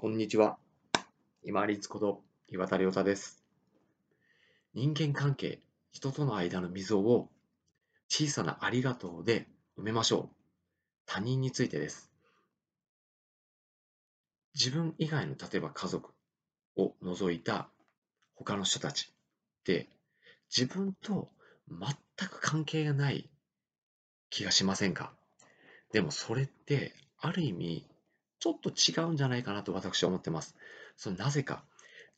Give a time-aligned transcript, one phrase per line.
[0.00, 0.56] こんにちは。
[1.44, 3.44] 今立こと岩田亮太です。
[4.72, 5.58] 人間関係、
[5.92, 7.28] 人との間の溝を
[8.08, 9.46] 小さなありがとうで
[9.78, 10.28] 埋めましょう。
[11.04, 12.10] 他人についてです。
[14.54, 16.08] 自分以外の例えば家族
[16.78, 17.68] を除いた
[18.34, 19.12] 他の人たち
[19.60, 19.86] って
[20.48, 21.28] 自分と
[21.68, 21.78] 全
[22.26, 23.28] く関係がない
[24.30, 25.12] 気がしませんか？
[25.92, 27.84] でもそれってある意味
[28.40, 30.56] ちょっと違うんじゃないかなと私は思ってます。
[30.96, 31.64] そのなぜか、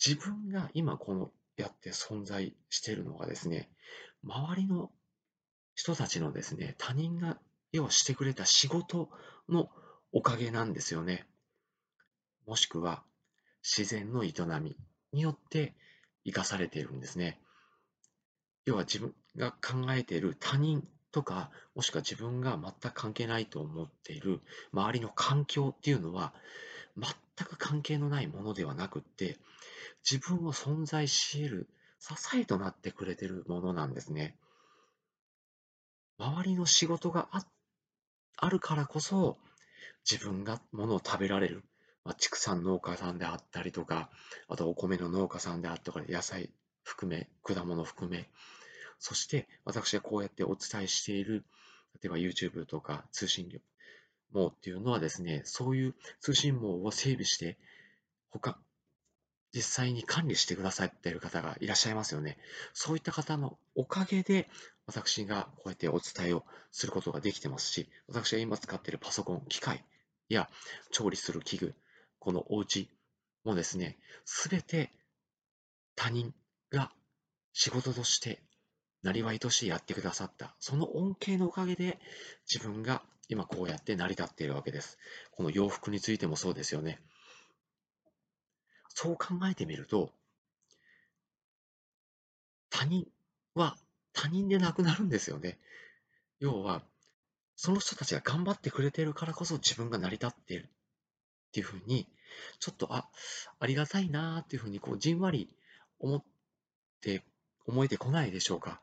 [0.05, 3.69] 自分が今このやって存在しているのがですね、
[4.25, 4.91] 周りの
[5.75, 7.39] 人たちのですね、他人が
[7.73, 9.11] 要はしてくれた仕事
[9.49, 9.71] の
[10.13, 11.27] おかげなんですよね。
[12.47, 13.03] もしくは
[13.63, 14.77] 自然の営み
[15.13, 15.75] によって
[16.25, 17.41] 生かされているんですね。
[18.65, 24.41] 要は自分が考えている他人とか、もしくは自分が全く関係ないと思っている
[24.73, 26.33] 周りの環境っていうのは、
[26.97, 29.39] 全く関係のないものではなくって、
[30.11, 31.69] 自分を存在し得る
[32.01, 34.37] 支えとなってくれているものなんですね。
[36.19, 37.45] 周りの仕事があ
[38.37, 39.39] あるからこそ、
[40.11, 41.63] 自分が物を食べられる。
[42.05, 44.11] まあ、畜産農家さんであったりとか、
[44.49, 46.51] あとお米の農家さんであったり、野菜
[46.83, 48.29] 含め、果物含め、
[49.03, 51.45] そして私がこうやってお伝えしている、
[52.01, 53.51] 例えば YouTube とか通信
[54.31, 57.59] 網っていうのはですね、そういう通信網を整備して、
[58.31, 58.57] 他、
[59.53, 62.39] 実際に管理してくださっている方がいらっしゃいますよね。
[62.75, 64.49] そういった方のおかげで、
[64.87, 69.85] 私がこうやってお伝えをすることができてますし、私が今使っているパソコン、機械
[70.29, 70.49] や
[70.93, 71.75] 調理する器具、
[72.21, 72.89] このお家
[73.43, 74.93] もですね、すべて
[75.97, 76.33] 他人
[76.71, 76.93] が
[77.53, 78.41] 仕事として
[79.03, 81.99] なりわいとしてやってくださった、その恩恵のおかげで
[82.53, 84.99] 自分が今こうやって成り立っているわけです。
[85.33, 87.01] この洋服についてもそうですよね。
[88.89, 90.11] そう考えてみると、
[92.71, 93.07] 他人
[93.55, 93.77] は
[94.13, 95.59] 他人でなくなるんですよね。
[96.41, 96.83] 要は、
[97.57, 102.09] その人たちが頑張ってくれているからこそ自分が成り立っているっていうふうに、
[102.61, 103.09] ちょっと、あ、
[103.59, 105.49] ありがたいなっていうふうに、こう、じんわり
[105.99, 106.25] 思っ
[107.01, 107.23] て、
[107.67, 108.81] 思えてこないでしょうか。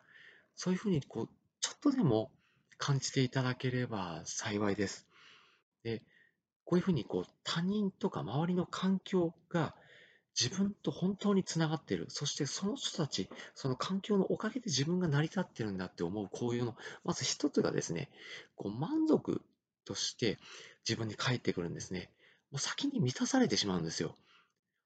[0.61, 1.29] そういうふうにこう、
[1.61, 2.31] ちょっとでも
[2.77, 5.07] 感じていただければ幸いです。
[5.83, 6.03] で、
[6.65, 9.73] こういうふうにこう他人とか周りの環境が
[10.37, 12.07] 自分と本当につながっている。
[12.09, 18.09] そしてその人たち、その環境のおかげで自分が成り立ってるんだって思う、こういうの、まず一つがですね、
[18.57, 19.41] こう満足
[19.85, 20.39] として
[20.85, 22.11] 自分に返ってくるんですね。
[22.51, 24.13] もう先に満たされてしまうんですよ。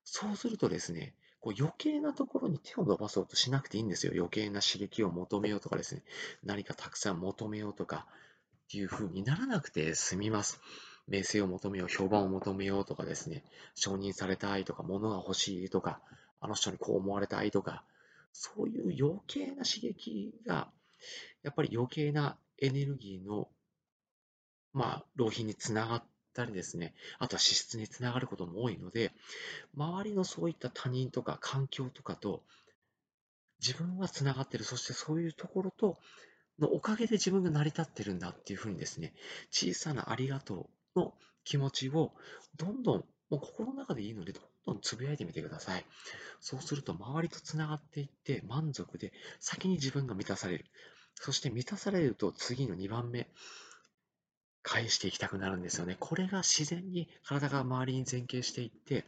[0.03, 4.13] そうするとですね、こう余計なところに手を伸ばそうとしなくていいんですよ。
[4.15, 6.03] 余計な刺激を求めようとかですね、
[6.41, 8.07] 何かたくさん求めようとか
[8.65, 10.61] っていう風にならなくて済みます。
[11.05, 13.43] 名声を求めよう、評判を求めようとかですね、
[13.75, 15.99] 承認されたいとか、物が欲しいとか、
[16.39, 17.83] あの人にこう思われたいとか、
[18.31, 20.71] そういう余計な刺激が、
[21.43, 23.49] やっぱり余計なエネルギーの、
[24.71, 29.11] まあ、浪費につながったりですね、あとは資質につながることも多いので、
[29.75, 32.44] 周りのそういった他人とか環境とかと
[33.59, 35.97] 自分はつながってる、そしてそういうところと
[36.59, 39.13] のおかげで自分が成り立ってるんだっていうふうにですね、
[39.51, 42.11] 小さなありがとうの気持ちを
[42.57, 45.85] どんどん、もう心の中でいいので、どんどんつぶやいてみてください。
[46.39, 50.66] そうすると周りとつながっていって満足で先に自分が満たされる。
[51.16, 53.29] そして満たされると次の2番目、
[54.63, 55.97] 返していきたくなるんですよね。
[56.00, 59.06] これが自然に体が周りに前傾していって、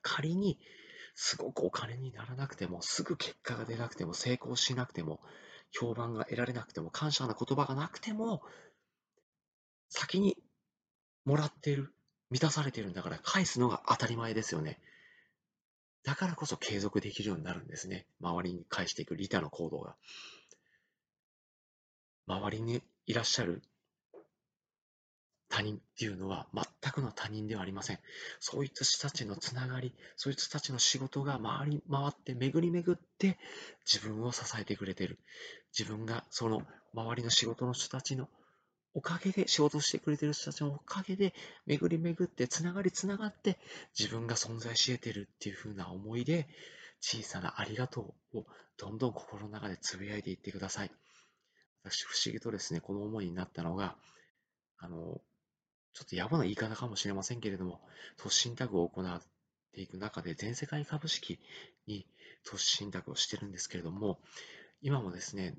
[0.00, 0.58] 仮に
[1.14, 5.20] すごくお金にならなくても、すぐ結果が出なくても、成功しなくても、
[5.72, 8.42] 評判が得られなくても、感謝の言葉がなくても、
[9.88, 10.36] 先に
[11.24, 11.92] もらっている、
[12.30, 14.78] 満たされているんだから返すのが当たり前ですよね。
[16.04, 18.06] だからこそ継続できるようになるんですね。
[18.20, 19.96] 周りに返していく利他の行動が。
[22.26, 23.62] 周りにいらっしゃる
[25.52, 27.98] 他人っていうのは全くの他人ではありません。
[28.40, 33.36] そういった人たちのつながり、そういった人たちの仕事が回り回って巡り巡って
[33.84, 35.18] 自分を支えてくれてる。
[35.78, 36.62] 自分がその
[36.94, 38.30] 周りの仕事の人たちの
[38.94, 41.34] おかげで、仕事してくれてる人たちのおかげで
[41.66, 43.58] 巡り巡ってつながりつながって
[43.98, 46.48] 自分が存在し得てるっていう風な思いで
[47.00, 48.46] 小さなありがとうを
[48.78, 50.90] どんどん心の中でつぶやいていってください。
[51.84, 53.96] 私不思議とですね、この思いになったのが、
[54.78, 55.20] あの、
[55.92, 57.80] ちょっと野暮な言い方かもしれませんけれども、
[58.16, 59.22] 投資信託を行っ
[59.72, 61.38] ていく中で、全世界株式
[61.86, 62.06] に
[62.44, 64.18] 投資信託をしてるんですけれども、
[64.80, 65.54] 今もですね、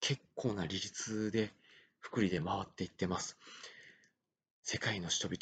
[0.00, 1.52] 結構な利率で、
[1.98, 3.38] 福利で回っていってます。
[4.62, 5.32] 世界の人々